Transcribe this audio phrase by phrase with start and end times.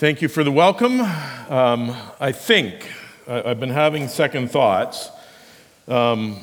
[0.00, 0.98] Thank you for the welcome.
[1.02, 2.90] Um, I think
[3.28, 5.10] I, have been having second thoughts.
[5.86, 6.38] Um,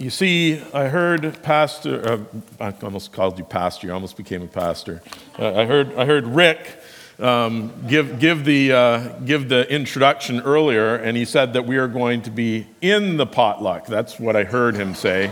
[0.00, 2.18] you see, I heard Pastor, uh,
[2.58, 5.02] I almost called you pastor, you almost became a pastor.
[5.38, 6.80] Uh, I, heard, I heard Rick
[7.20, 11.86] um, give, give, the, uh, give the introduction earlier, and he said that we are
[11.86, 13.86] going to be in the potluck.
[13.86, 15.30] That's what I heard him say.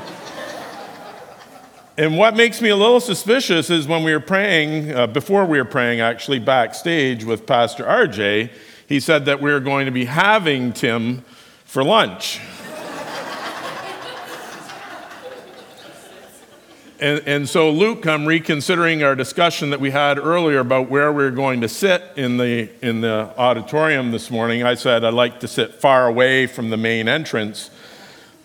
[1.99, 5.59] And what makes me a little suspicious is when we were praying, uh, before we
[5.59, 8.53] were praying actually backstage with Pastor RJ,
[8.87, 11.25] he said that we are going to be having Tim
[11.65, 12.39] for lunch.
[17.01, 21.25] and, and, so, Luke, I'm reconsidering our discussion that we had earlier about where we
[21.25, 24.63] are going to sit in the, in the auditorium this morning.
[24.63, 27.71] I said I'd like to sit far away from the main entrance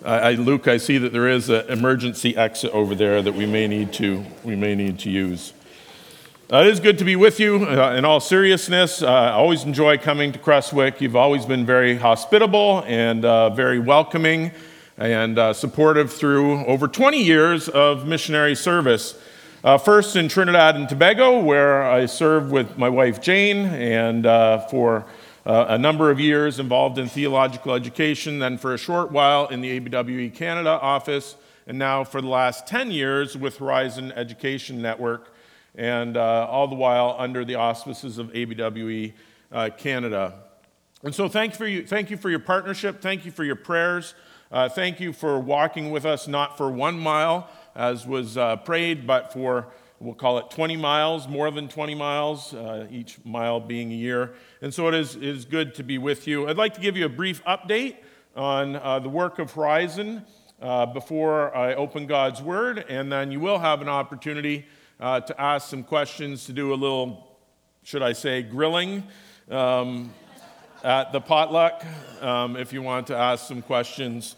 [0.04, 3.66] I, Luke, I see that there is an emergency exit over there that we may
[3.66, 5.54] need to, we may need to use.
[6.52, 7.64] Uh, it is good to be with you.
[7.66, 11.00] Uh, in all seriousness, uh, I always enjoy coming to Crestwick.
[11.00, 14.52] You've always been very hospitable and uh, very welcoming
[14.98, 19.18] and uh, supportive through over 20 years of missionary service.
[19.64, 24.24] Uh, first in Trinidad and Tobago, where I served with my wife Jane, and
[24.68, 25.06] for
[25.46, 29.60] uh, a number of years involved in theological education, then for a short while in
[29.60, 31.36] the ABWE Canada office,
[31.66, 35.34] and now for the last 10 years with Horizon Education Network,
[35.74, 39.12] and uh, all the while under the auspices of ABWE
[39.52, 40.34] uh, Canada.
[41.02, 43.02] And so, thank you, for you, thank you for your partnership.
[43.02, 44.14] Thank you for your prayers.
[44.50, 49.06] Uh, thank you for walking with us, not for one mile, as was uh, prayed,
[49.06, 49.66] but for
[50.00, 54.34] we'll call it 20 miles, more than 20 miles, uh, each mile being a year.
[54.60, 56.48] And so it is, it is good to be with you.
[56.48, 57.96] I'd like to give you a brief update
[58.36, 60.24] on uh, the work of Horizon
[60.60, 64.66] uh, before I open God's Word, and then you will have an opportunity
[65.00, 67.38] uh, to ask some questions, to do a little,
[67.82, 69.04] should I say, grilling.
[69.50, 70.12] Um,
[70.82, 71.84] at the potluck,
[72.20, 74.36] um, if you want to ask some questions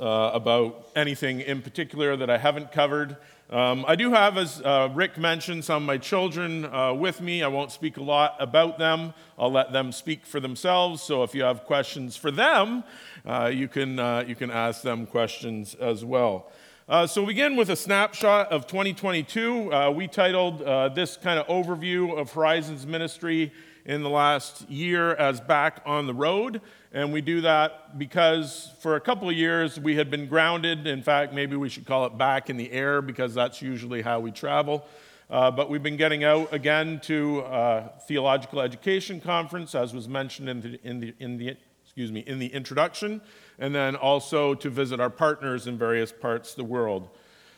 [0.00, 3.16] uh, about anything in particular that I haven't covered.
[3.50, 7.42] Um, I do have, as uh, Rick mentioned, some of my children uh, with me.
[7.42, 9.12] I won't speak a lot about them.
[9.36, 11.02] I'll let them speak for themselves.
[11.02, 12.84] So if you have questions for them,
[13.26, 16.48] uh, you, can, uh, you can ask them questions as well.
[16.88, 19.72] Uh, so, we begin with a snapshot of 2022.
[19.72, 20.58] Uh, we titled
[20.94, 23.52] this kind of overview of Horizons Ministry
[23.84, 26.60] in the last year as Back on the Road.
[26.92, 30.86] And we do that because for a couple of years we had been grounded.
[30.86, 34.20] In fact, maybe we should call it back in the air because that's usually how
[34.20, 34.84] we travel.
[35.30, 40.48] Uh, but we've been getting out again to uh, theological education conference, as was mentioned
[40.48, 43.20] in the, in the, in the excuse me, in the introduction,
[43.58, 47.08] and then also to visit our partners in various parts of the world.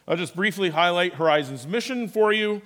[0.06, 2.60] I'll just briefly highlight Horizon's mission for you.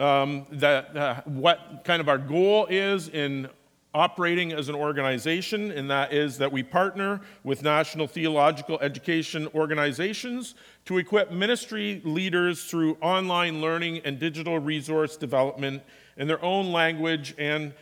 [0.00, 3.50] Um, that uh, what kind of our goal is in
[3.92, 10.54] operating as an organization, and that is that we partner with national theological education organizations
[10.86, 15.82] to equip ministry leaders through online learning and digital resource development
[16.16, 17.74] in their own language and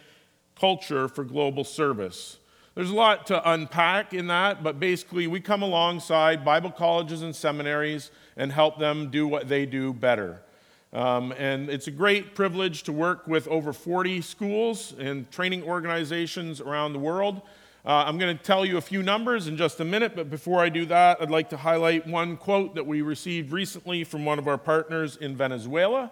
[0.59, 2.39] culture for global service.
[2.75, 7.37] There's a lot to unpack in that, but basically, we come alongside Bible colleges and
[7.37, 10.43] seminaries and help them do what they do better.
[10.93, 16.61] Um, and it's a great privilege to work with over 40 schools and training organizations
[16.61, 17.43] around the world.
[17.85, 20.61] Uh, I'm going to tell you a few numbers in just a minute, but before
[20.61, 24.39] I do that, I'd like to highlight one quote that we received recently from one
[24.39, 26.11] of our partners in Venezuela.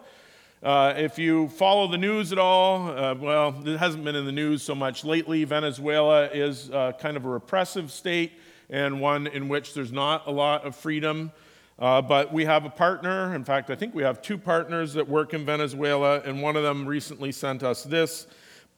[0.62, 4.32] Uh, if you follow the news at all, uh, well, it hasn't been in the
[4.32, 5.44] news so much lately.
[5.44, 8.32] Venezuela is uh, kind of a repressive state
[8.68, 11.30] and one in which there's not a lot of freedom.
[11.78, 13.34] Uh, but we have a partner.
[13.34, 16.62] In fact, I think we have two partners that work in Venezuela, and one of
[16.62, 18.26] them recently sent us this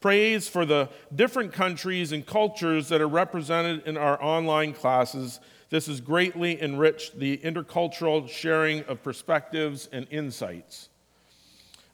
[0.01, 5.39] praise for the different countries and cultures that are represented in our online classes.
[5.69, 10.89] This has greatly enriched the intercultural sharing of perspectives and insights.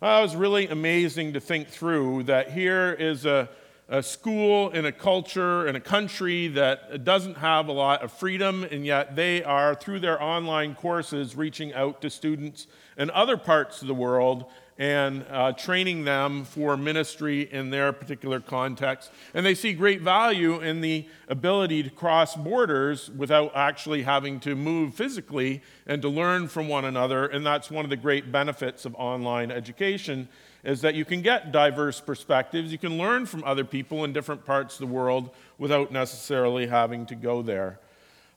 [0.02, 3.50] Uh, it was really amazing to think through that here is a
[3.88, 8.64] a school in a culture in a country that doesn't have a lot of freedom,
[8.64, 12.66] and yet they are, through their online courses, reaching out to students
[12.98, 14.46] in other parts of the world
[14.78, 19.10] and uh, training them for ministry in their particular context.
[19.34, 24.56] And they see great value in the ability to cross borders without actually having to
[24.56, 27.26] move physically and to learn from one another.
[27.26, 30.28] And that's one of the great benefits of online education
[30.66, 32.72] is that you can get diverse perspectives.
[32.72, 37.06] You can learn from other people in different parts of the world without necessarily having
[37.06, 37.80] to go there.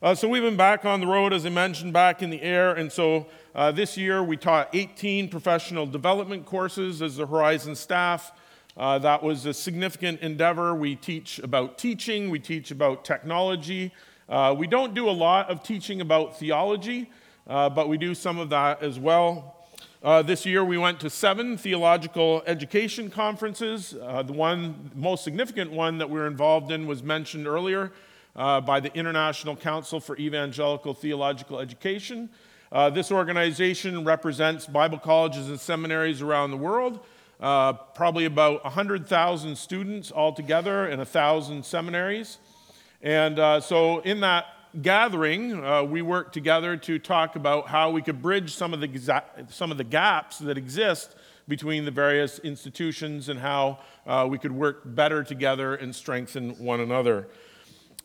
[0.01, 2.73] Uh, so we've been back on the road, as I mentioned, back in the air.
[2.73, 8.31] And so uh, this year we taught 18 professional development courses as the Horizon staff.
[8.77, 10.73] Uh, that was a significant endeavor.
[10.73, 13.91] We teach about teaching, we teach about technology.
[14.29, 17.09] Uh, we don't do a lot of teaching about theology,
[17.45, 19.57] uh, but we do some of that as well.
[20.01, 23.89] Uh, this year we went to seven theological education conferences.
[23.89, 27.91] The one, most significant one that we were involved in was mentioned earlier
[28.35, 32.29] uh, by the International Council for Evangelical Theological Education.
[32.71, 36.99] Uh, this organization represents Bible colleges and seminaries around the world,
[37.39, 42.37] uh, probably about 100,000 students altogether in 1,000 seminaries.
[43.01, 44.45] And uh, so in that
[44.81, 49.23] gathering, uh, we worked together to talk about how we could bridge some of, the,
[49.49, 51.15] some of the gaps that exist
[51.47, 56.79] between the various institutions and how uh, we could work better together and strengthen one
[56.79, 57.27] another.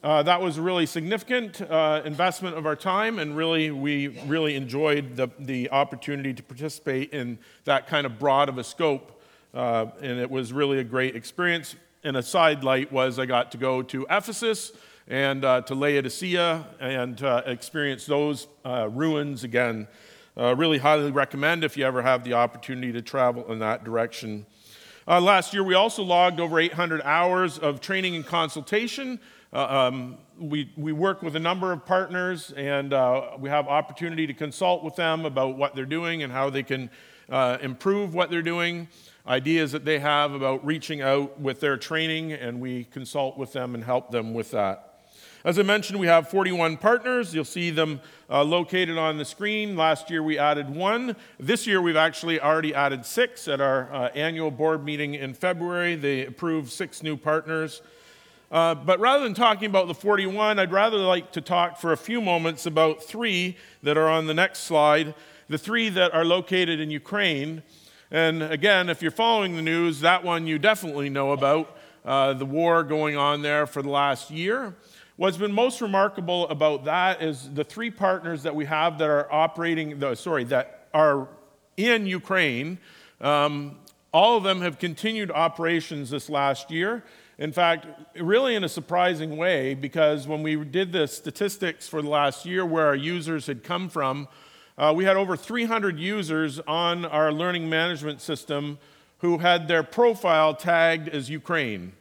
[0.05, 4.55] Uh, that was a really significant uh, investment of our time, and really, we really
[4.55, 9.23] enjoyed the, the opportunity to participate in that kind of broad of a scope.
[9.55, 11.75] Uh, and it was really a great experience.
[12.03, 14.73] And a side light was I got to go to Ephesus
[15.09, 19.89] and uh, to Laodicea and uh, experience those uh, ruins again.
[20.37, 24.45] Really highly recommend if you ever have the opportunity to travel in that direction.
[25.07, 29.19] Last year, we also logged over 800 hours of training and consultation.
[29.55, 32.91] Uh, um, we, we work with a number of partners, and
[33.39, 36.91] we have opportunity to consult with them about what they're doing and how they can
[37.63, 38.89] improve what they're doing
[39.27, 43.75] ideas that they have about reaching out with their training, and we consult with them
[43.75, 44.91] and help them with that.
[45.45, 47.35] As I mentioned, we have 41 partners.
[47.35, 48.01] You'll see them
[48.31, 49.77] uh, located on the screen.
[49.77, 51.17] Last year we added one.
[51.39, 55.97] This year we've actually already added six at our uh, annual board meeting in February.
[55.97, 57.83] They approved six new partners.
[58.55, 61.97] Uh, but rather than talking about the 41, I'd rather like to talk for a
[61.97, 65.17] few moments about three that are on the next slide.
[65.49, 67.65] The three that are located in Ukraine.
[68.13, 72.47] And again, if you're following the news, that one you definitely know about uh, the
[72.47, 74.77] war going on there for the last year.
[75.17, 79.33] What's been most remarkable about that is the three partners that we have that are
[79.33, 81.27] operating, the, sorry, that are
[81.77, 82.79] in Ukraine.
[83.21, 83.79] Um,
[84.13, 87.03] all of them have continued operations this last year.
[87.39, 87.87] In fact,
[88.21, 92.65] really in a surprising way, because when we did the statistics for the last year
[92.65, 94.29] where our users had come from,
[94.79, 98.79] uh, we had over 300 users on our learning management system
[99.19, 101.93] who had their profile tagged as Ukraine.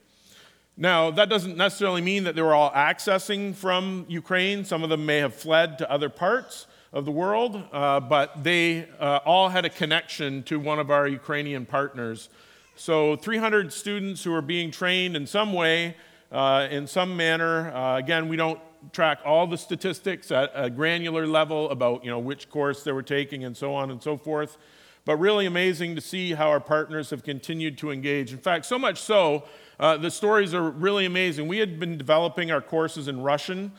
[0.75, 4.65] Now, that doesn't necessarily mean that they were all accessing from Ukraine.
[4.65, 8.87] Some of them may have fled to other parts of the world, uh, but they
[8.99, 12.29] uh, all had a connection to one of our Ukrainian partners.
[12.75, 15.95] So, 300 students who are being trained in some way,
[16.31, 17.71] uh, in some manner.
[17.71, 18.59] Uh, again, we don't
[18.91, 23.03] track all the statistics at a granular level about you know, which course they were
[23.03, 24.57] taking and so on and so forth.
[25.05, 28.31] But really amazing to see how our partners have continued to engage.
[28.31, 29.43] In fact, so much so
[29.79, 31.47] uh, the stories are really amazing.
[31.47, 33.71] We had been developing our courses in Russian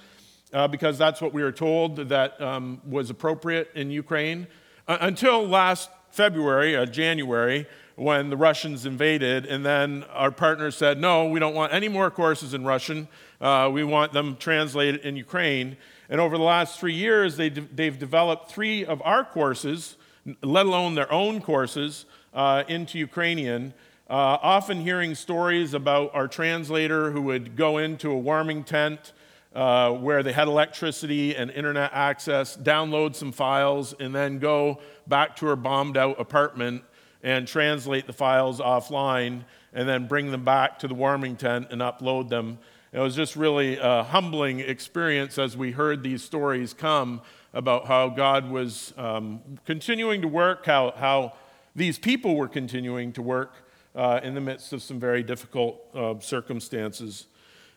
[0.52, 4.46] uh, because that's what we were told that um, was appropriate in Ukraine
[4.86, 7.66] uh, until last February, uh, January,
[7.96, 9.46] when the Russians invaded.
[9.46, 13.08] And then our partners said, no, we don't want any more courses in Russian.
[13.40, 15.76] Uh, we want them translated in Ukraine.
[16.08, 19.96] And over the last three years, they de- they've developed three of our courses,
[20.40, 23.74] let alone their own courses, uh, into Ukrainian.
[24.08, 29.13] Uh, often hearing stories about our translator who would go into a warming tent
[29.54, 35.36] uh, where they had electricity and internet access, download some files, and then go back
[35.36, 36.82] to her bombed out apartment
[37.22, 41.80] and translate the files offline and then bring them back to the warming tent and
[41.80, 42.58] upload them.
[42.92, 48.08] It was just really a humbling experience as we heard these stories come about how
[48.08, 51.32] God was um, continuing to work, how, how
[51.74, 53.52] these people were continuing to work
[53.94, 57.26] uh, in the midst of some very difficult uh, circumstances.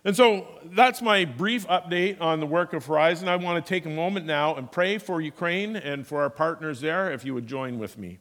[0.08, 3.28] And so that's my brief update on the work of Horizon.
[3.28, 6.80] I want to take a moment now and pray for Ukraine and for our partners
[6.80, 8.20] there, if you would join with me.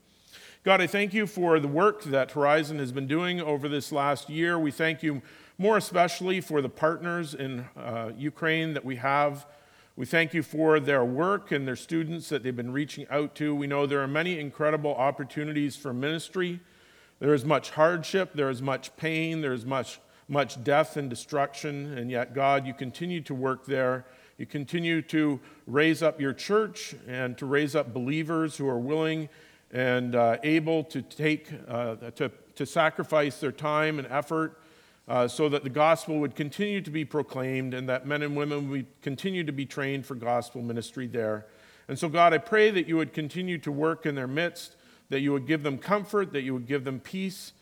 [0.64, 4.28] God, I thank you for the work that Horizon has been doing over this last
[4.28, 4.58] year.
[4.58, 5.22] We thank you
[5.58, 9.46] more especially for the partners in uh, Ukraine that we have.
[9.94, 13.54] We thank you for their work and their students that they've been reaching out to.
[13.54, 16.58] We know there are many incredible opportunities for ministry.
[17.20, 21.97] There is much hardship, there is much pain, there is much, much death and destruction,
[21.97, 24.04] and yet, God, you continue to work there.
[24.38, 29.28] You continue to raise up your church and to raise up believers who are willing
[29.73, 34.61] and uh, able to take, uh, to, to sacrifice their time and effort
[35.09, 38.68] uh, so that the gospel would continue to be proclaimed and that men and women
[38.68, 41.47] would continue to be trained for gospel ministry there.
[41.88, 44.76] And so, God, I pray that you would continue to work in their midst
[45.09, 47.52] that you would give them comfort, that you would give them peace,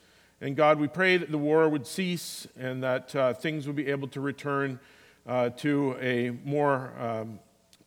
[0.45, 3.87] And God, we pray that the war would cease and that uh, things would be
[3.87, 4.79] able to return
[5.27, 7.39] uh, to a more um,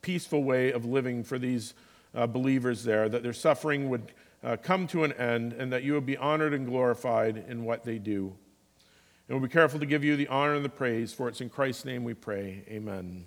[0.02, 1.74] peaceful way of living for these
[2.16, 4.10] uh, believers there, that their suffering would
[4.42, 7.84] uh, come to an end, and that you would be honored and glorified in what
[7.84, 8.34] they do.
[9.28, 11.50] And we'll be careful to give you the honor and the praise, for it's in
[11.50, 12.64] Christ's name we pray.
[12.68, 13.24] Amen.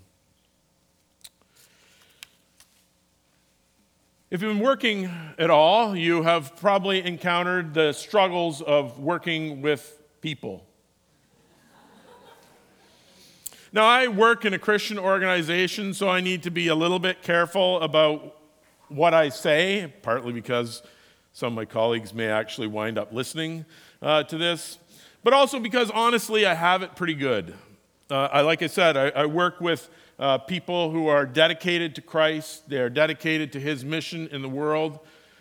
[4.31, 10.01] If you've been working at all, you have probably encountered the struggles of working with
[10.21, 10.65] people.
[13.73, 17.21] Now, I work in a Christian organization, so I need to be a little bit
[17.21, 18.37] careful about
[18.87, 20.81] what I say, partly because
[21.33, 23.65] some of my colleagues may actually wind up listening
[24.01, 24.77] uh, to this,
[25.25, 27.53] but also because honestly, I have it pretty good.
[28.09, 29.89] Uh, I, like I said, I, I work with
[30.21, 34.49] uh, people who are dedicated to Christ, they are dedicated to his mission in the
[34.49, 34.99] world,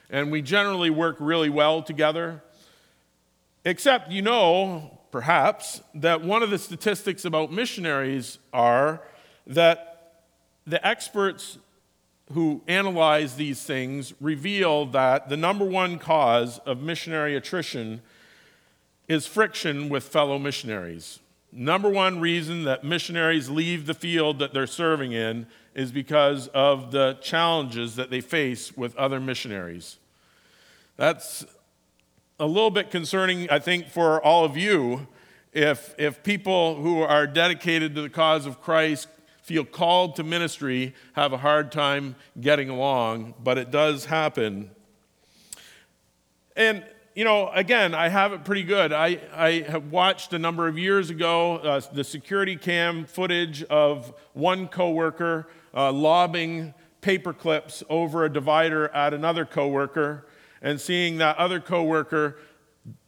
[0.09, 2.43] and we generally work really well together.
[3.67, 9.03] Except, you know, perhaps, that one of the statistics about missionaries are
[9.47, 10.15] that
[10.67, 11.59] the experts
[12.33, 18.01] who analyze these things reveal that the number one cause of missionary attrition
[19.09, 21.19] is friction with fellow missionaries.
[21.53, 26.93] Number one reason that missionaries leave the field that they're serving in is because of
[26.93, 29.99] the challenges that they face with other missionaries.
[30.97, 31.45] That's
[32.39, 35.09] a little bit concerning, I think, for all of you
[35.53, 39.09] if, if people who are dedicated to the cause of Christ
[39.43, 44.71] feel called to ministry have a hard time getting along, but it does happen.
[46.57, 48.93] And you know, again, I have it pretty good.
[48.93, 54.15] I, I have watched a number of years ago uh, the security cam footage of
[54.33, 60.27] one coworker uh, lobbing paper clips over a divider at another coworker,
[60.63, 62.37] and seeing that other coworker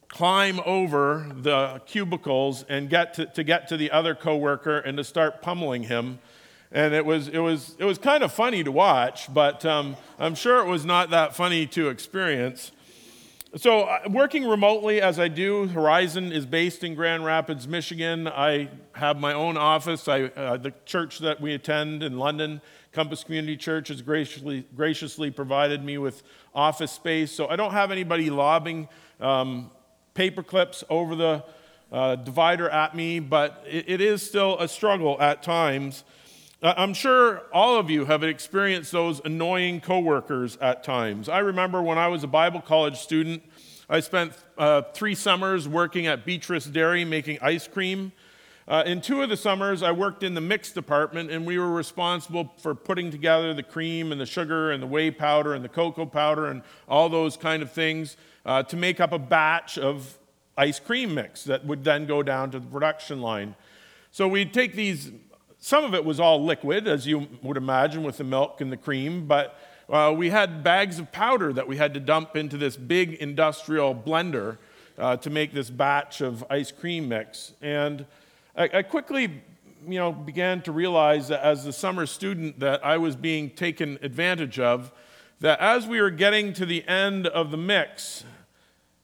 [0.07, 5.03] climb over the cubicles and get to, to get to the other coworker and to
[5.03, 6.19] start pummeling him.
[6.71, 10.35] And it was, it was, it was kind of funny to watch, but um, I'm
[10.35, 12.71] sure it was not that funny to experience.
[13.55, 18.27] So, uh, working remotely as I do, Horizon is based in Grand Rapids, Michigan.
[18.27, 20.07] I have my own office.
[20.07, 22.61] I, uh, the church that we attend in London,
[22.93, 26.23] Compass Community Church, has graciously, graciously provided me with
[26.55, 27.31] office space.
[27.31, 29.69] So, I don't have anybody lobbing um,
[30.15, 31.43] paper clips over the
[31.91, 36.03] uh, divider at me, but it, it is still a struggle at times.
[36.65, 41.27] I'm sure all of you have experienced those annoying coworkers at times.
[41.27, 43.43] I remember when I was a Bible college student,
[43.89, 48.13] I spent uh, three summers working at Beatrice Dairy making ice cream.
[48.65, 51.69] Uh, in two of the summers, I worked in the mix department, and we were
[51.69, 55.69] responsible for putting together the cream and the sugar and the whey powder and the
[55.69, 58.15] cocoa powder and all those kind of things
[58.45, 60.17] uh, to make up a batch of
[60.57, 63.53] ice cream mix that would then go down to the production line.
[64.11, 65.11] So we'd take these
[65.63, 68.75] some of it was all liquid, as you would imagine, with the milk and the
[68.75, 69.57] cream, but
[69.89, 73.95] uh, we had bags of powder that we had to dump into this big industrial
[73.95, 74.57] blender
[74.97, 77.53] uh, to make this batch of ice cream mix.
[77.61, 78.05] And
[78.57, 79.41] I, I quickly
[79.87, 84.59] you know, began to realize as the summer student that I was being taken advantage
[84.59, 84.91] of,
[85.39, 88.25] that as we were getting to the end of the mix,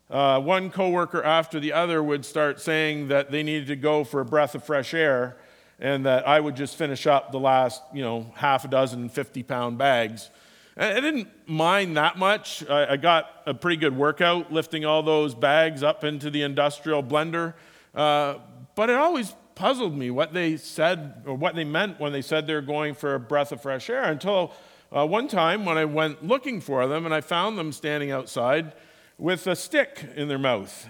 [0.09, 4.19] uh, one coworker after the other would start saying that they needed to go for
[4.19, 5.37] a breath of fresh air
[5.79, 9.43] and that I would just finish up the last, you know, half a dozen 50
[9.43, 10.29] pound bags.
[10.77, 12.67] I didn't mind that much.
[12.69, 17.53] I got a pretty good workout lifting all those bags up into the industrial blender.
[17.93, 18.35] Uh,
[18.75, 22.47] but it always puzzled me what they said or what they meant when they said
[22.47, 24.53] they were going for a breath of fresh air until
[24.95, 28.73] uh, one time when I went looking for them and I found them standing outside
[29.17, 30.87] with a stick in their mouth.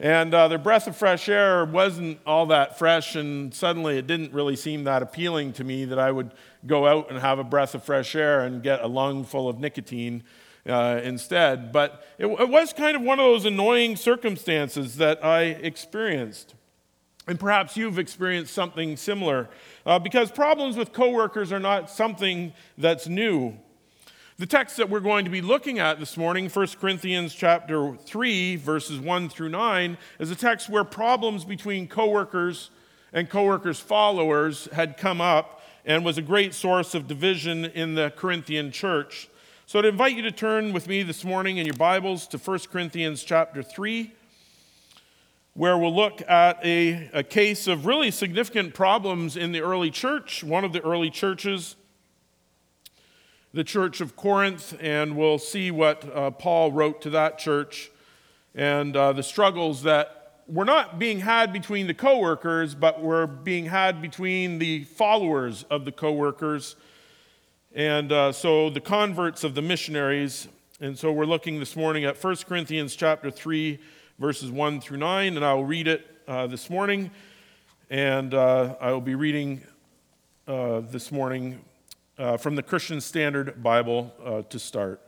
[0.00, 4.32] And uh, their breath of fresh air wasn't all that fresh, and suddenly it didn't
[4.32, 6.32] really seem that appealing to me that I would
[6.66, 9.60] go out and have a breath of fresh air and get a lung full of
[9.60, 10.24] nicotine
[10.68, 11.70] uh, instead.
[11.70, 16.54] But it, it was kind of one of those annoying circumstances that I experienced.
[17.28, 19.48] And perhaps you've experienced something similar,
[19.86, 23.56] uh, because problems with coworkers are not something that's new.
[24.36, 28.56] The text that we're going to be looking at this morning, 1 Corinthians chapter 3,
[28.56, 32.70] verses 1 through 9, is a text where problems between coworkers
[33.12, 38.12] and coworkers' followers had come up and was a great source of division in the
[38.16, 39.28] Corinthian church.
[39.66, 42.58] So I'd invite you to turn with me this morning in your Bibles to 1
[42.72, 44.12] Corinthians chapter 3,
[45.52, 50.42] where we'll look at a, a case of really significant problems in the early church,
[50.42, 51.76] one of the early churches
[53.54, 57.88] the church of Corinth, and we'll see what uh, Paul wrote to that church
[58.52, 63.66] and uh, the struggles that were not being had between the coworkers, but were being
[63.66, 66.74] had between the followers of the coworkers.
[67.76, 70.48] And uh, so the converts of the missionaries.
[70.80, 73.78] And so we're looking this morning at 1 Corinthians chapter 3,
[74.18, 77.08] verses 1 through 9, and I will read it uh, this morning.
[77.88, 79.62] And uh, I will be reading
[80.48, 81.60] uh, this morning
[82.18, 85.00] uh, from the Christian Standard Bible uh, to start.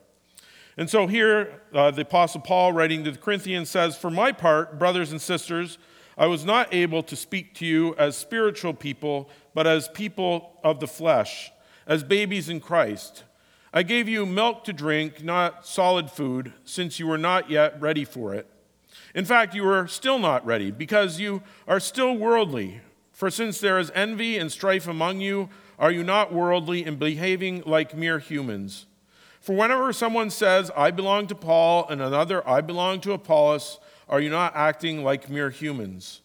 [0.77, 4.79] And so here, uh, the Apostle Paul, writing to the Corinthians, says, For my part,
[4.79, 5.79] brothers and sisters,
[6.19, 10.81] I was not able to speak to you as spiritual people, but as people of
[10.81, 11.51] the flesh,
[11.87, 13.25] as babies in Christ.
[13.73, 18.05] I gave you milk to drink, not solid food, since you were not yet ready
[18.05, 18.47] for it.
[19.15, 22.81] In fact, you are still not ready, because you are still worldly.
[23.13, 25.49] For since there is envy and strife among you,
[25.79, 28.87] are you not worldly and behaving like mere humans?
[29.41, 33.79] For whenever someone says, I belong to Paul, and another, I belong to Apollos,
[34.09, 36.21] are you not acting like mere humans?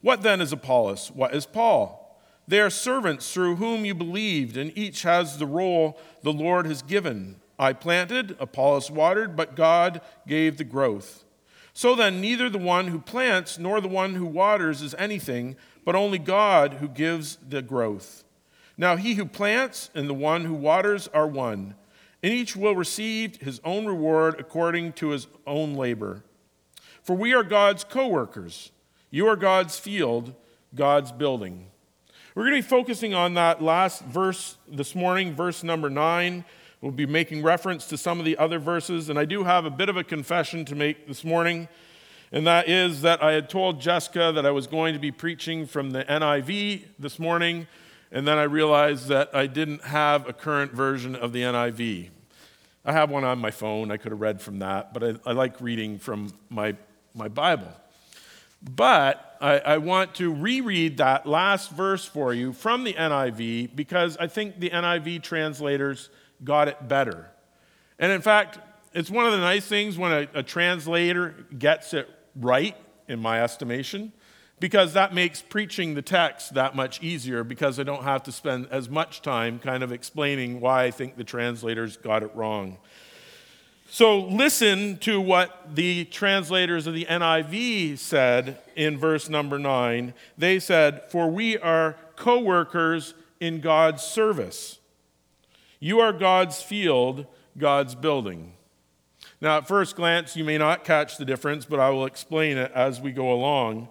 [0.00, 1.10] What then is Apollos?
[1.10, 2.20] What is Paul?
[2.48, 6.82] They are servants through whom you believed, and each has the role the Lord has
[6.82, 7.36] given.
[7.58, 11.24] I planted, Apollos watered, but God gave the growth.
[11.74, 15.94] So then, neither the one who plants nor the one who waters is anything, but
[15.94, 18.24] only God who gives the growth.
[18.82, 21.76] Now, he who plants and the one who waters are one,
[22.20, 26.24] and each will receive his own reward according to his own labor.
[27.04, 28.72] For we are God's co workers.
[29.08, 30.34] You are God's field,
[30.74, 31.68] God's building.
[32.34, 36.44] We're going to be focusing on that last verse this morning, verse number nine.
[36.80, 39.70] We'll be making reference to some of the other verses, and I do have a
[39.70, 41.68] bit of a confession to make this morning,
[42.32, 45.66] and that is that I had told Jessica that I was going to be preaching
[45.66, 47.68] from the NIV this morning,
[48.12, 52.10] and then I realized that I didn't have a current version of the NIV.
[52.84, 55.32] I have one on my phone, I could have read from that, but I, I
[55.32, 56.76] like reading from my,
[57.14, 57.72] my Bible.
[58.62, 64.16] But I, I, want to reread that last verse for you from the NIV because
[64.18, 66.10] I think the NIV translators
[66.44, 67.28] got it better.
[67.98, 68.58] And in fact,
[68.92, 72.76] it's one of the nice things when a, a translator gets it right,
[73.08, 74.12] in my estimation,
[74.62, 78.68] because that makes preaching the text that much easier because I don't have to spend
[78.70, 82.78] as much time kind of explaining why I think the translators got it wrong.
[83.90, 90.14] So listen to what the translators of the NIV said in verse number 9.
[90.38, 94.78] They said, "For we are co-workers in God's service.
[95.80, 97.26] You are God's field,
[97.58, 98.52] God's building."
[99.40, 102.70] Now, at first glance, you may not catch the difference, but I will explain it
[102.76, 103.88] as we go along.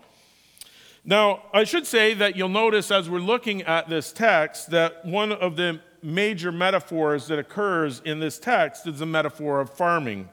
[1.04, 5.32] Now, I should say that you'll notice as we're looking at this text that one
[5.32, 10.30] of the major metaphors that occurs in this text is the metaphor of farming.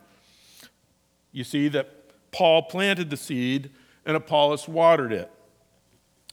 [1.33, 3.71] You see that Paul planted the seed
[4.05, 5.31] and Apollos watered it.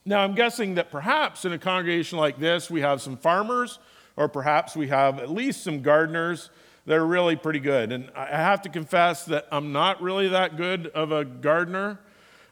[0.05, 3.79] Now, I'm guessing that perhaps in a congregation like this, we have some farmers,
[4.17, 6.49] or perhaps we have at least some gardeners
[6.85, 7.91] that are really pretty good.
[7.91, 11.99] And I have to confess that I'm not really that good of a gardener.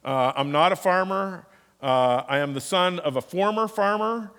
[0.04, 1.46] Uh, I'm not a farmer.
[1.84, 4.32] Uh, I am the son of a former farmer.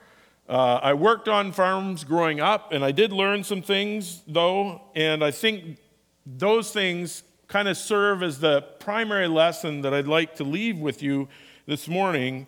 [0.49, 5.23] Uh, I worked on farms growing up, and I did learn some things, though, and
[5.23, 5.77] I think
[6.25, 11.03] those things kind of serve as the primary lesson that I'd like to leave with
[11.03, 11.29] you
[11.67, 12.47] this morning.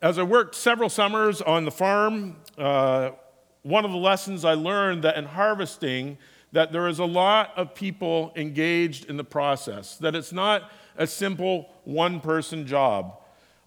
[0.00, 3.10] As I worked several summers on the farm, uh,
[3.62, 6.18] one of the lessons I learned that in harvesting,
[6.52, 11.06] that there is a lot of people engaged in the process, that it's not a
[11.08, 13.16] simple one person job.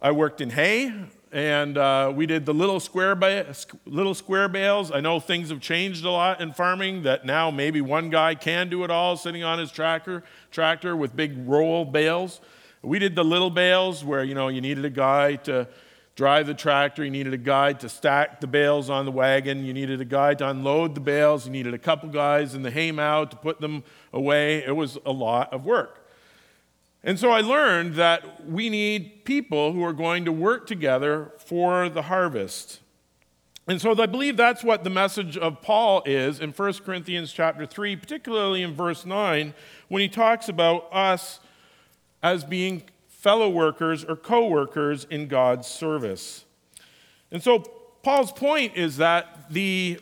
[0.04, 0.92] I worked in hay,
[1.32, 3.54] and uh, we did the little square, ba-
[3.86, 4.92] little square bales.
[4.92, 8.68] I know things have changed a lot in farming, that now maybe one guy can
[8.68, 12.42] do it all sitting on his tractor, tractor with big roll bales.
[12.82, 15.68] We did the little bales where, you know, you needed a guy to
[16.16, 19.74] drive the tractor, you needed a guy to stack the bales on the wagon, you
[19.74, 23.30] needed a guy to unload the bales, you needed a couple guys in the haymow
[23.30, 24.66] to put them away.
[24.66, 26.01] It was a lot of work.
[27.04, 31.90] And so I learned that we need people who are going to work together for
[31.90, 32.80] the harvest.
[33.68, 37.66] And so I believe that's what the message of Paul is in 1 Corinthians chapter
[37.66, 39.54] 3, particularly in verse 9,
[39.88, 41.40] when he talks about us
[42.22, 46.46] as being fellow workers or co workers in God's service.
[47.32, 47.60] And so
[48.04, 50.00] Paul's point is that the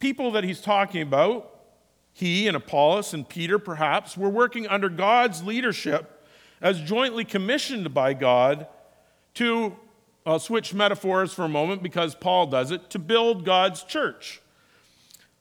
[0.00, 1.57] people that he's talking about,
[2.12, 6.26] he and Apollos and Peter, perhaps, were working under God's leadership
[6.60, 8.66] as jointly commissioned by God
[9.34, 9.76] to,
[10.26, 14.42] I'll switch metaphors for a moment because Paul does it, to build God's church.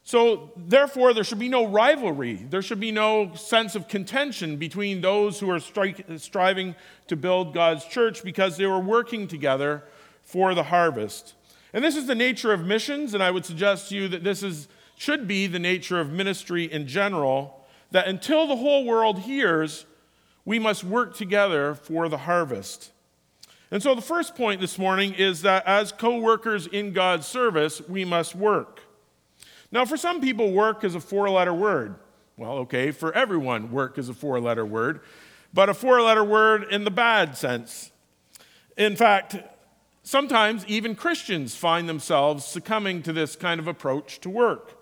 [0.04, 2.36] So, therefore, there should be no rivalry.
[2.36, 6.76] There should be no sense of contention between those who are stri- striving
[7.08, 9.84] to build God's church because they were working together
[10.24, 11.34] for the harvest.
[11.74, 14.44] And this is the nature of missions, and I would suggest to you that this
[14.44, 19.86] is, should be the nature of ministry in general, that until the whole world hears,
[20.44, 22.92] we must work together for the harvest.
[23.70, 27.82] And so the first point this morning is that as co workers in God's service,
[27.88, 28.82] we must work.
[29.72, 31.96] Now, for some people, work is a four letter word.
[32.38, 35.02] Well, okay, for everyone, work is a four letter word,
[35.54, 37.92] but a four letter word in the bad sense.
[38.78, 39.36] In fact,
[40.04, 44.77] sometimes even Christians find themselves succumbing to this kind of approach to work.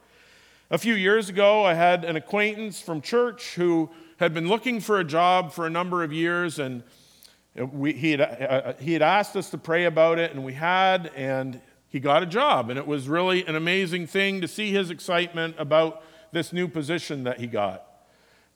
[0.71, 4.99] A few years ago, I had an acquaintance from church who had been looking for
[4.99, 6.81] a job for a number of years, and
[7.53, 11.11] we, he, had, uh, he had asked us to pray about it, and we had,
[11.15, 12.71] and he got a job.
[12.71, 16.01] And it was really an amazing thing to see his excitement about
[16.31, 17.83] this new position that he got.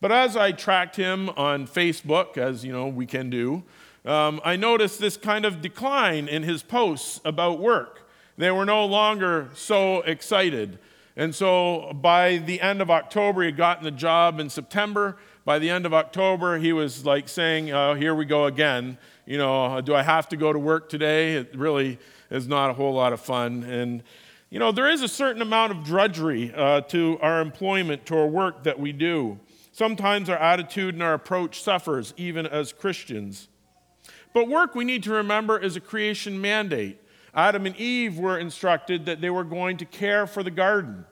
[0.02, 3.64] But as I tracked him on Facebook, as you know we can do,
[4.04, 8.10] um, I noticed this kind of decline in his posts about work.
[8.36, 10.80] They were no longer so excited.
[11.20, 15.18] And so by the end of October, he had gotten the job in September.
[15.44, 18.98] By the end of October, he was like saying, oh, Here we go again.
[19.26, 21.34] You know, do I have to go to work today?
[21.34, 22.00] It really
[22.32, 23.64] is not a whole lot of fun.
[23.64, 24.02] And,
[24.50, 28.28] you know, there is a certain amount of drudgery uh, to our employment, to our
[28.28, 29.42] work that we do.
[29.74, 33.50] Sometimes our attitude and our approach suffers, even as Christians.
[34.34, 37.02] But work, we need to remember, is a creation mandate.
[37.34, 41.06] Adam and Eve were instructed that they were going to care for the garden.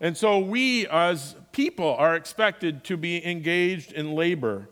[0.00, 4.68] And so we, as people, are expected to be engaged in labor.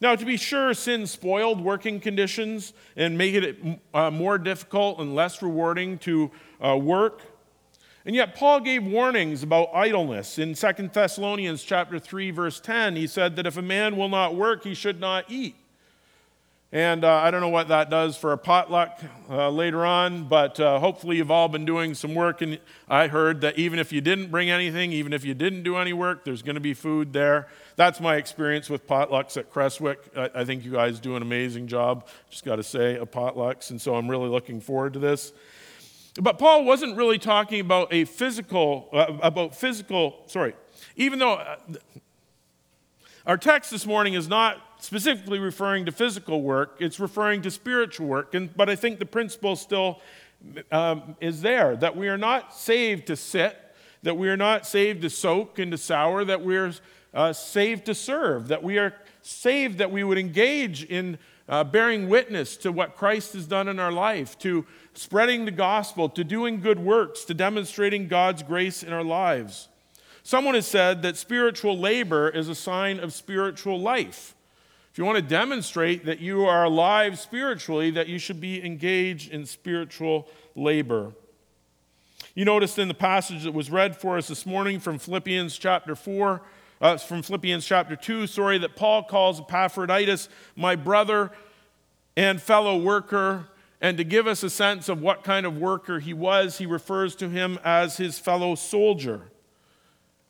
[0.00, 5.14] Now, to be sure, sin spoiled working conditions and made it uh, more difficult and
[5.14, 6.30] less rewarding to
[6.64, 7.20] uh, work.
[8.06, 10.38] And yet, Paul gave warnings about idleness.
[10.38, 14.34] In 2 Thessalonians chapter 3, verse 10, he said that if a man will not
[14.34, 15.54] work, he should not eat.
[16.72, 20.60] And uh, I don't know what that does for a potluck uh, later on, but
[20.60, 22.42] uh, hopefully you've all been doing some work.
[22.42, 25.78] And I heard that even if you didn't bring anything, even if you didn't do
[25.78, 27.48] any work, there's going to be food there.
[27.74, 29.96] That's my experience with potlucks at Crestwick.
[30.16, 33.70] I, I think you guys do an amazing job, just got to say, of potlucks.
[33.70, 35.32] And so I'm really looking forward to this.
[36.20, 40.54] But Paul wasn't really talking about a physical, uh, about physical, sorry,
[40.94, 41.56] even though uh,
[43.26, 48.06] our text this morning is not specifically referring to physical work, it's referring to spiritual
[48.06, 48.34] work.
[48.34, 50.00] And, but I think the principle still
[50.72, 53.56] um, is there that we are not saved to sit,
[54.02, 56.72] that we are not saved to soak and to sour, that we are
[57.12, 62.08] uh, saved to serve, that we are saved that we would engage in uh, bearing
[62.08, 64.64] witness to what Christ has done in our life, to
[64.94, 69.68] spreading the gospel, to doing good works, to demonstrating God's grace in our lives.
[70.22, 74.34] Someone has said that spiritual labor is a sign of spiritual life.
[74.92, 79.32] If you want to demonstrate that you are alive spiritually, that you should be engaged
[79.32, 81.12] in spiritual labor.
[82.34, 85.94] You noticed in the passage that was read for us this morning from Philippians chapter
[85.94, 86.42] 4,
[86.80, 91.30] uh, from Philippians chapter 2, sorry, that Paul calls Epaphroditus my brother
[92.16, 93.46] and fellow worker.
[93.80, 97.14] And to give us a sense of what kind of worker he was, he refers
[97.16, 99.30] to him as his fellow soldier.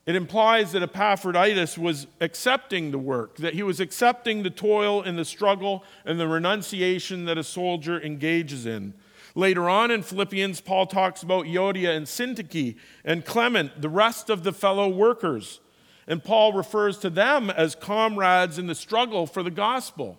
[0.06, 5.18] It implies that Epaphroditus was accepting the work, that he was accepting the toil and
[5.18, 8.94] the struggle and the renunciation that a soldier engages in.
[9.34, 14.42] Later on in Philippians, Paul talks about Euodia and Syntyche and Clement, the rest of
[14.42, 15.60] the fellow workers.
[16.06, 20.18] And Paul refers to them as comrades in the struggle for the gospel.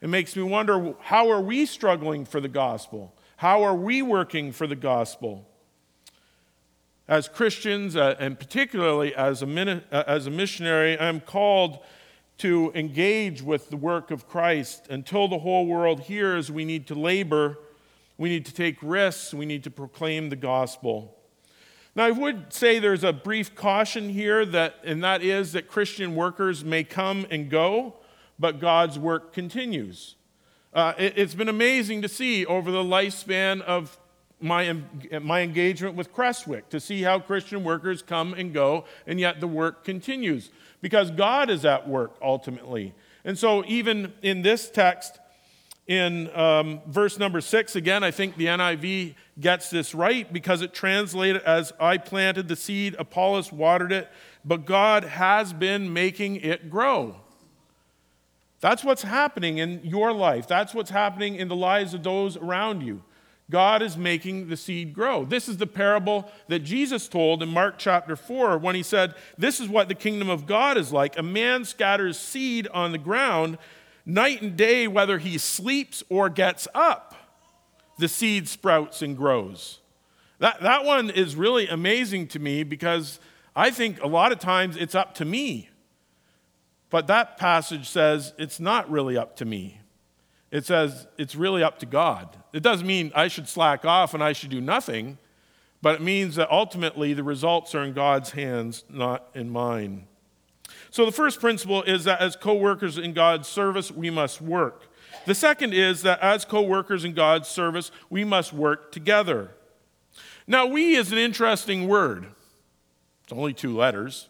[0.00, 3.14] It makes me wonder how are we struggling for the gospel?
[3.38, 5.47] How are we working for the gospel?
[7.08, 11.78] As Christians, uh, and particularly as a, min- uh, as a missionary, I'm called
[12.38, 14.86] to engage with the work of Christ.
[14.90, 17.58] Until the whole world hears, we need to labor,
[18.18, 21.16] we need to take risks, we need to proclaim the gospel.
[21.96, 26.14] Now, I would say there's a brief caution here, that, and that is that Christian
[26.14, 27.94] workers may come and go,
[28.38, 30.14] but God's work continues.
[30.72, 33.98] Uh, it, has been amazing to see over the lifespan of
[34.40, 34.76] my,
[35.20, 39.48] my engagement with Crestwick to see how Christian workers come and go, and yet the
[39.48, 42.94] work continues because God is at work ultimately.
[43.24, 45.18] And so, even in this text,
[45.88, 50.72] in um, verse number six, again, I think the NIV gets this right because it
[50.74, 54.08] translated as I planted the seed, Apollos watered it,
[54.44, 57.16] but God has been making it grow.
[58.60, 60.46] That's what's happening in your life.
[60.46, 63.02] That's what's happening in the lives of those around you.
[63.50, 65.24] God is making the seed grow.
[65.24, 69.58] This is the parable that Jesus told in Mark chapter 4 when he said, This
[69.58, 71.18] is what the kingdom of God is like.
[71.18, 73.56] A man scatters seed on the ground
[74.04, 77.14] night and day, whether he sleeps or gets up,
[77.98, 79.80] the seed sprouts and grows.
[80.40, 83.18] That, that one is really amazing to me because
[83.56, 85.68] I think a lot of times it's up to me.
[86.90, 89.80] But that passage says it's not really up to me.
[90.50, 92.37] It says it's really up to God.
[92.52, 95.18] It doesn't mean I should slack off and I should do nothing,
[95.82, 100.06] but it means that ultimately the results are in God's hands, not in mine.
[100.90, 104.84] So the first principle is that as co workers in God's service, we must work.
[105.26, 109.50] The second is that as co workers in God's service, we must work together.
[110.46, 112.26] Now, we is an interesting word.
[113.24, 114.28] It's only two letters.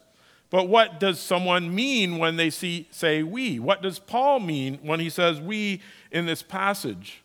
[0.49, 3.59] But what does someone mean when they see, say we?
[3.59, 7.21] What does Paul mean when he says we in this passage?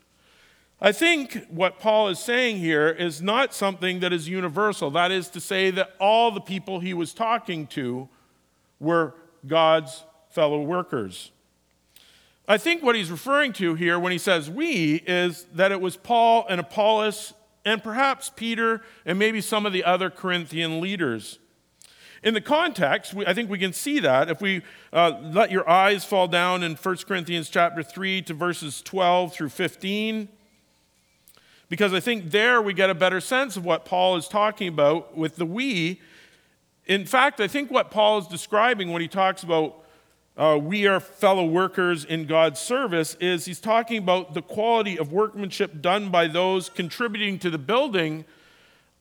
[0.84, 4.90] I think what Paul is saying here is not something that is universal.
[4.90, 8.06] That is to say, that all the people he was talking to
[8.78, 9.14] were
[9.46, 11.32] God's fellow workers.
[12.46, 15.96] I think what he's referring to here when he says we is that it was
[15.96, 17.32] Paul and Apollos
[17.64, 21.38] and perhaps Peter and maybe some of the other Corinthian leaders.
[22.22, 24.60] In the context, I think we can see that if we
[24.92, 29.48] uh, let your eyes fall down in 1 Corinthians chapter 3 to verses 12 through
[29.48, 30.28] 15,
[31.68, 35.16] because I think there we get a better sense of what Paul is talking about
[35.16, 36.00] with the we.
[36.86, 39.84] In fact, I think what Paul is describing when he talks about
[40.36, 45.12] uh, we are fellow workers in God's service is he's talking about the quality of
[45.12, 48.24] workmanship done by those contributing to the building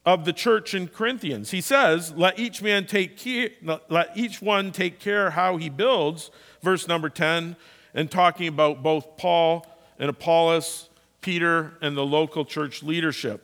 [0.06, 1.50] of the church in Corinthians.
[1.50, 3.50] He says, "Let each man take care,
[3.90, 6.30] let each one take care how he builds."
[6.62, 7.56] Verse number 10,
[7.96, 9.66] and talking about both Paul
[9.98, 10.90] and Apollos,
[11.24, 13.42] Peter and the local church leadership.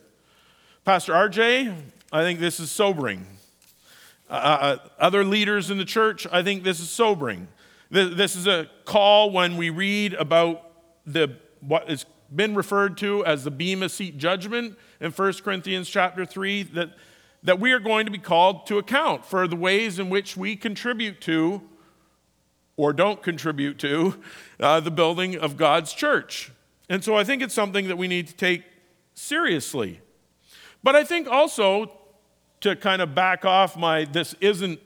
[0.84, 1.74] Pastor RJ,
[2.12, 3.26] I think this is sobering.
[4.28, 7.48] Uh, uh, other leaders in the church, I think this is sobering.
[7.90, 10.70] This is a call when we read about
[11.04, 16.24] the what has been referred to as the Bema Seat judgment in 1 Corinthians chapter
[16.24, 16.90] 3 that,
[17.42, 20.54] that we are going to be called to account for the ways in which we
[20.54, 21.62] contribute to
[22.76, 24.14] or don't contribute to
[24.60, 26.52] uh, the building of God's church.
[26.90, 28.64] And so I think it's something that we need to take
[29.14, 30.00] seriously.
[30.82, 31.92] But I think also
[32.62, 34.80] to kind of back off my this isn't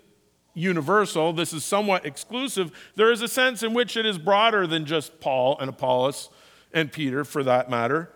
[0.53, 4.85] universal, this is somewhat exclusive, there is a sense in which it is broader than
[4.85, 6.29] just Paul and Apollos
[6.75, 8.11] and Peter for that matter.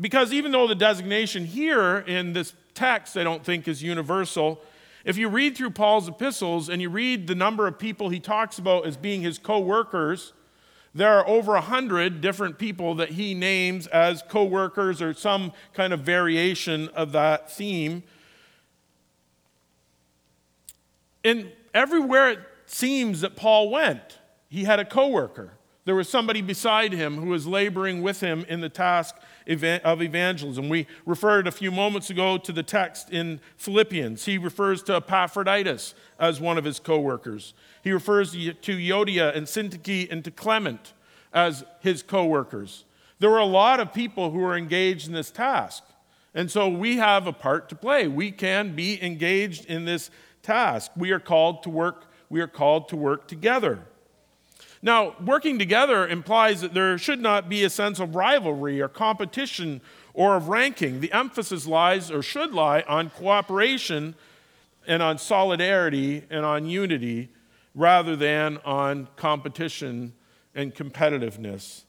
[0.00, 4.62] Because even though the designation here in this text I don't think is universal,
[5.04, 8.58] if you read through Paul's epistles and you read the number of people he talks
[8.58, 10.32] about as being his co workers,
[10.96, 15.52] there are over a hundred different people that he names as co workers or some
[15.74, 18.02] kind of variation of that theme.
[21.22, 25.52] And everywhere it seems that Paul went, he had a co worker.
[25.84, 30.68] There was somebody beside him who was laboring with him in the task of evangelism.
[30.68, 34.24] We referred a few moments ago to the text in Philippians.
[34.24, 37.54] He refers to Epaphroditus as one of his co workers.
[37.82, 40.92] He refers to Euodia and Syntyche and to Clement
[41.32, 42.84] as his co workers.
[43.18, 45.82] There were a lot of people who were engaged in this task.
[46.34, 48.08] And so we have a part to play.
[48.08, 50.10] We can be engaged in this
[50.42, 50.90] task.
[50.96, 53.80] We are called to work, we are called to work together.
[54.86, 59.80] Now, working together implies that there should not be a sense of rivalry or competition
[60.14, 61.00] or of ranking.
[61.00, 64.14] The emphasis lies or should lie on cooperation
[64.86, 67.30] and on solidarity and on unity
[67.74, 70.12] rather than on competition
[70.54, 71.82] and competitiveness.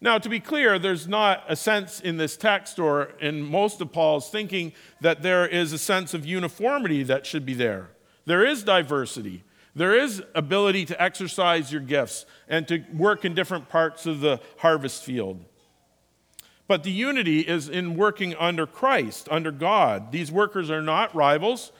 [0.00, 3.92] Now, to be clear, there's not a sense in this text or in most of
[3.92, 7.90] Paul's thinking that there is a sense of uniformity that should be there.
[8.24, 9.44] There is diversity.
[9.76, 14.40] There is ability to exercise your gifts and to work in different parts of the
[14.56, 15.44] harvest field.
[16.66, 20.12] But the unity is in working under Christ, under God.
[20.12, 21.72] These workers are not rivals.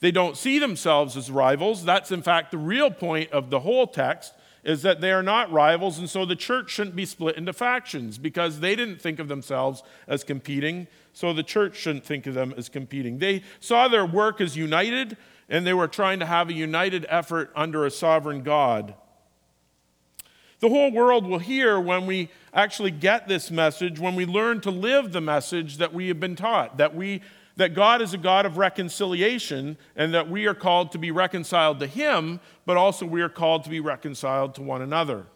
[0.00, 1.84] They don't see themselves as rivals.
[1.84, 5.50] That's, in fact, the real point of the whole text is that they are not
[5.52, 9.28] rivals, and so the church shouldn't be split into factions because they didn't think of
[9.28, 13.18] themselves as competing, so the church shouldn't think of them as competing.
[13.18, 15.16] They saw their work as united,
[15.48, 18.94] and they were trying to have a united effort under a sovereign God.
[20.60, 24.70] The whole world will hear when we actually get this message, when we learn to
[24.70, 27.20] live the message that we have been taught, that, we,
[27.56, 31.78] that God is a God of reconciliation and that we are called to be reconciled
[31.80, 35.26] to Him, but also we are called to be reconciled to one another.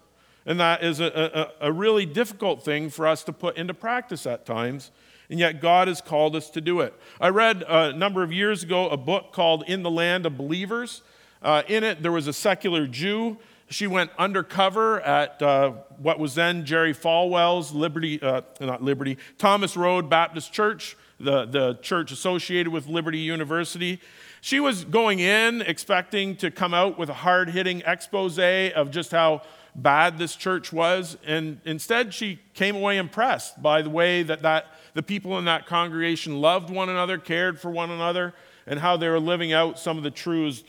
[0.46, 4.27] And that is a, a, a, really difficult thing for us to put into practice
[4.27, 4.90] at times.
[5.31, 6.93] And yet, God has called us to do it.
[7.21, 11.03] I read a number of years ago a book called In the Land of Believers.
[11.40, 13.38] Uh, in it, there was a secular Jew.
[13.69, 19.77] She went undercover at uh, what was then Jerry Falwell's Liberty, uh, not Liberty, Thomas
[19.77, 24.01] Road Baptist Church, the, the church associated with Liberty University.
[24.40, 29.12] She was going in expecting to come out with a hard hitting expose of just
[29.12, 29.43] how
[29.77, 31.16] bad this church was.
[31.25, 35.66] And instead, she came away impressed by the way that, that the people in that
[35.66, 38.35] congregation loved one another, cared for one another,
[38.66, 40.64] and how they were living out some of the truths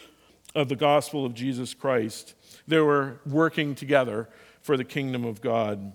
[0.56, 2.36] of the gospel of Jesus Christ.
[2.68, 4.30] They were working together
[4.62, 5.94] for the kingdom of God.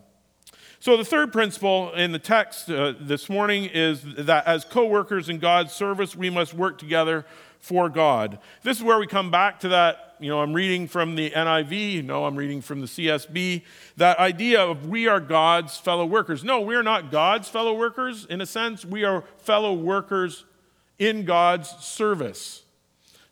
[0.78, 5.28] So, the third principle in the text uh, this morning is that as co workers
[5.28, 7.24] in God's service, we must work together
[7.66, 8.38] for God.
[8.62, 10.14] This is where we come back to that.
[10.20, 13.62] You know, I'm reading from the NIV, know, I'm reading from the CSB.
[13.96, 16.44] That idea of we are God's fellow workers.
[16.44, 18.24] No, we are not God's fellow workers.
[18.26, 20.44] In a sense, we are fellow workers
[21.00, 22.62] in God's service.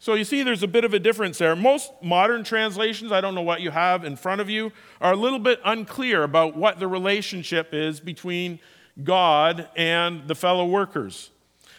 [0.01, 1.55] So you see, there's a bit of a difference there.
[1.55, 5.16] Most modern translations, I don't know what you have in front of you, are a
[5.16, 8.59] little bit unclear about what the relationship is between
[9.05, 11.31] God and the fellow workers.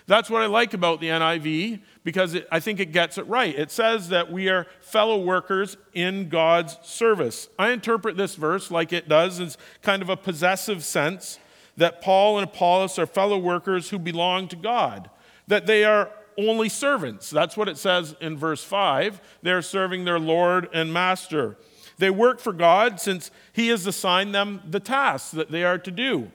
[0.08, 3.54] That's what I like about the NIV because it, I think it gets it right.
[3.54, 7.50] It says that we are fellow workers in God's service.
[7.60, 11.40] I interpret this verse like it does as kind of a possessive sense
[11.76, 15.10] that Paul and Apollos are fellow workers who belong to God,
[15.48, 17.30] that they are only servants.
[17.30, 19.20] That's what it says in verse 5.
[19.42, 21.58] They're serving their Lord and Master.
[21.98, 25.92] They work for God since He has assigned them the tasks that they are to
[25.92, 26.32] do.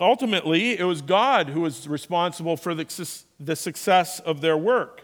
[0.00, 5.02] Ultimately, it was God who was responsible for the, the success of their work.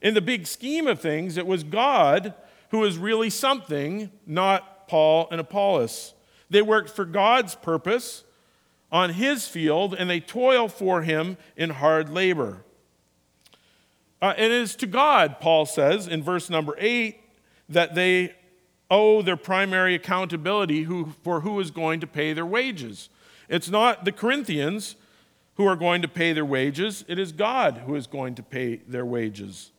[0.00, 2.32] In the big scheme of things, it was God
[2.70, 6.14] who was really something, not Paul and Apollos.
[6.48, 8.24] They worked for God's purpose
[8.90, 12.64] on his field, and they toil for him in hard labor.
[14.22, 17.20] Uh, it is to God, Paul says in verse number 8,
[17.68, 18.34] that they
[18.90, 23.08] owe their primary accountability who, for who is going to pay their wages.
[23.50, 24.96] It's not the Corinthians
[25.56, 28.76] who are going to pay their wages, it is God who is going to pay
[28.88, 29.72] their wages.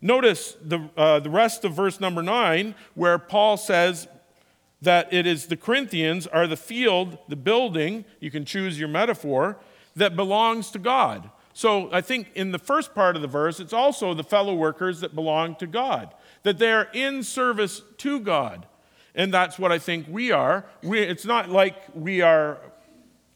[0.00, 4.08] Notice the, uh, the rest of verse number 9, where Paul says,
[4.82, 9.58] that it is the Corinthians are the field, the building, you can choose your metaphor,
[9.94, 11.30] that belongs to God.
[11.54, 15.00] So I think in the first part of the verse, it's also the fellow workers
[15.00, 18.66] that belong to God, that they are in service to God.
[19.14, 20.66] And that's what I think we are.
[20.82, 22.58] We, it's not like we are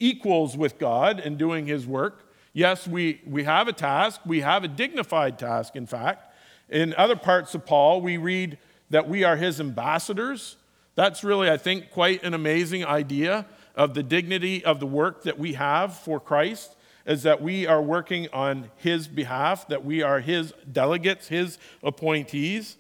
[0.01, 2.33] equals with God in doing His work.
[2.53, 6.35] Yes, we, we have a task, we have a dignified task, in fact.
[6.69, 8.59] In other parts of Paul, we read
[8.91, 10.57] that we are His ambassadors
[11.01, 15.39] that's really, I think, quite an amazing idea of the dignity of the work that
[15.39, 20.21] we have for Christ is that we are working on his behalf, that we are
[20.21, 22.77] his delegates, his appointees.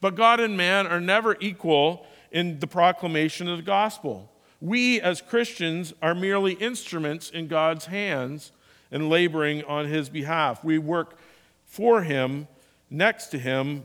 [0.00, 4.32] But God and man are never equal in the proclamation of the gospel.
[4.60, 8.52] We, as Christians, are merely instruments in God's hands
[8.90, 10.64] and laboring on his behalf.
[10.64, 11.18] We work
[11.64, 12.48] for him,
[12.90, 13.84] next to him.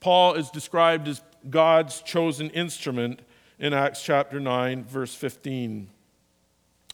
[0.00, 3.20] Paul is described as God's chosen instrument
[3.58, 5.88] in Acts chapter 9, verse 15.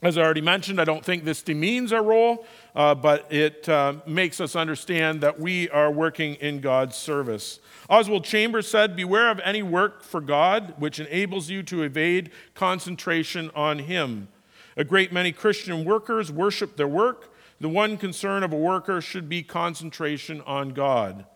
[0.02, 3.94] As I already mentioned, I don't think this demeans our role, uh, but it uh,
[4.06, 7.61] makes us understand that we are working in God's service.
[7.88, 13.50] Oswald Chambers said, Beware of any work for God which enables you to evade concentration
[13.54, 14.28] on Him.
[14.76, 17.35] A great many Christian workers worship their work.
[17.61, 21.26] The one concern of a worker should be concentration on God.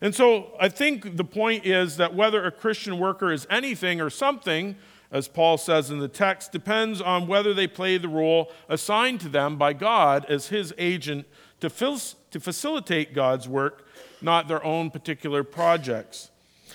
[0.00, 4.10] And so I think the point is that whether a Christian worker is anything or
[4.10, 4.76] something,
[5.12, 9.28] as Paul says in the text, depends on whether they play the role assigned to
[9.28, 11.26] them by God as his agent
[11.60, 13.86] to, fil- to facilitate God's work,
[14.22, 16.30] not their own particular projects.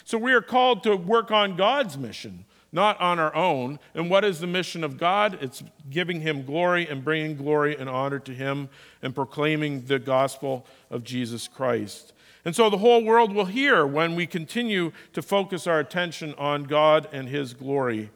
[0.06, 3.80] So we are called to work on God's mission, not on our own.
[3.96, 5.40] And what is the mission of God?
[5.42, 8.70] It's giving him glory and bringing glory and honor to him
[9.02, 12.14] and proclaiming the gospel of Jesus Christ.
[12.46, 16.64] And so the whole world will hear when we continue to focus our attention on
[16.64, 18.10] God and His glory.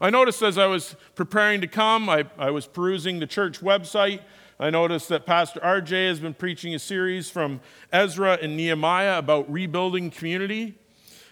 [0.00, 4.20] I noticed as I was preparing to come, I, I was perusing the church website.
[4.58, 7.60] I noticed that Pastor RJ has been preaching a series from
[7.92, 10.78] Ezra and Nehemiah about rebuilding community.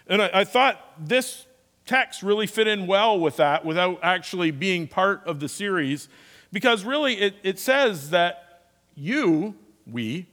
[0.07, 1.47] And I, I thought this
[1.85, 6.07] text really fit in well with that without actually being part of the series,
[6.51, 10.27] because really it, it says that you, we,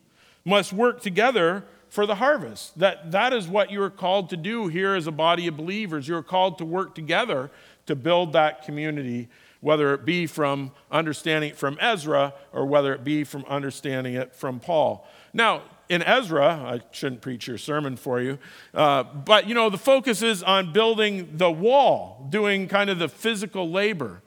[0.45, 2.79] must work together for the harvest.
[2.79, 6.09] That, that is what you are called to do here as a body of believers.
[6.09, 7.51] You're called to work together
[7.87, 9.29] to build that community,
[9.61, 14.35] whether it be from understanding it from Ezra or whether it be from understanding it
[14.35, 15.07] from Paul.
[15.33, 18.39] Now, in Ezra, I shouldn't preach your sermon for you,
[18.73, 23.09] uh, but you know, the focus is on building the wall, doing kind of the
[23.09, 24.23] physical labor.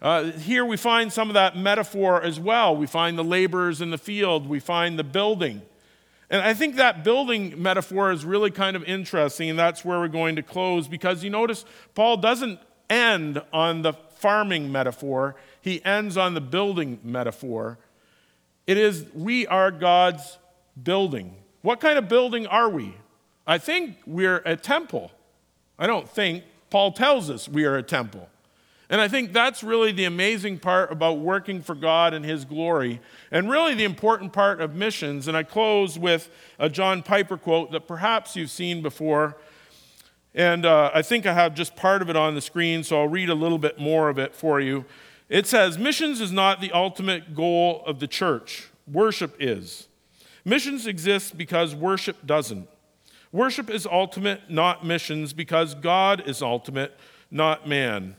[0.00, 2.76] Uh, here we find some of that metaphor as well.
[2.76, 5.62] We find the laborers in the field, we find the building.
[6.28, 10.08] And I think that building metaphor is really kind of interesting, and that's where we're
[10.08, 11.64] going to close because you notice
[11.94, 12.58] Paul doesn't
[12.92, 17.78] end on the farming metaphor, he ends on the building metaphor.
[18.66, 20.38] It is, we are God's
[20.80, 21.34] building.
[21.62, 22.94] What kind of building are we?
[23.46, 25.10] I think we're a temple.
[25.78, 26.44] I don't think.
[26.70, 28.28] Paul tells us we are a temple.
[28.88, 33.00] And I think that's really the amazing part about working for God and His glory,
[33.30, 35.28] and really the important part of missions.
[35.28, 36.28] And I close with
[36.58, 39.38] a John Piper quote that perhaps you've seen before.
[40.34, 43.08] And uh, I think I have just part of it on the screen, so I'll
[43.08, 44.84] read a little bit more of it for you.
[45.28, 49.88] It says Missions is not the ultimate goal of the church, worship is.
[50.44, 52.68] Missions exists because worship doesn't.
[53.30, 56.98] Worship is ultimate, not missions, because God is ultimate,
[57.30, 58.16] not man.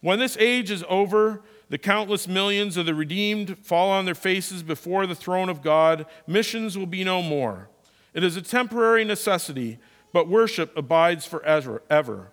[0.00, 4.62] When this age is over, the countless millions of the redeemed fall on their faces
[4.62, 6.06] before the throne of God.
[6.26, 7.68] Missions will be no more.
[8.14, 9.78] It is a temporary necessity,
[10.14, 11.82] but worship abides forever.
[11.90, 12.30] Ever.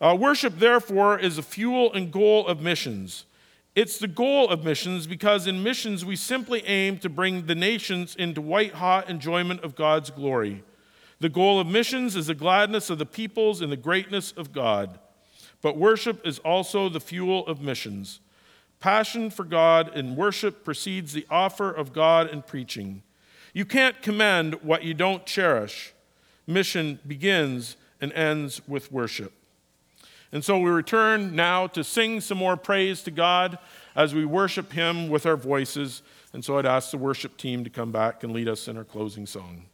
[0.00, 3.26] Uh, worship, therefore, is a fuel and goal of missions.
[3.76, 8.16] It's the goal of missions because in missions we simply aim to bring the nations
[8.16, 10.64] into white hot enjoyment of God's glory.
[11.20, 14.98] The goal of missions is the gladness of the peoples and the greatness of God.
[15.60, 18.20] But worship is also the fuel of missions.
[18.80, 23.02] Passion for God and worship precedes the offer of God and preaching.
[23.52, 25.91] You can't commend what you don't cherish.
[26.52, 29.32] Mission begins and ends with worship.
[30.32, 33.58] And so we return now to sing some more praise to God
[33.94, 36.02] as we worship Him with our voices.
[36.32, 38.84] And so I'd ask the worship team to come back and lead us in our
[38.84, 39.66] closing song.